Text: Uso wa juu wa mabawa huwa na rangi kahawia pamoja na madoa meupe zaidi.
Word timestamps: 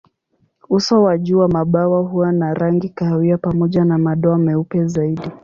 Uso 0.69 1.03
wa 1.03 1.17
juu 1.17 1.39
wa 1.39 1.47
mabawa 1.47 2.01
huwa 2.01 2.31
na 2.31 2.53
rangi 2.53 2.89
kahawia 2.89 3.37
pamoja 3.37 3.85
na 3.85 3.97
madoa 3.97 4.37
meupe 4.37 4.85
zaidi. 4.87 5.29